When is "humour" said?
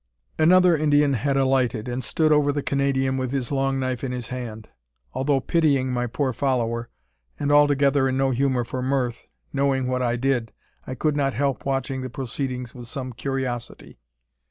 8.31-8.63